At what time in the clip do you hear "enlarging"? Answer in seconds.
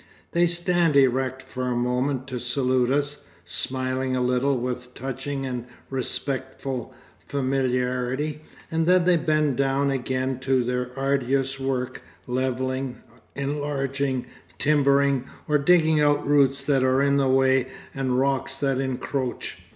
13.35-14.25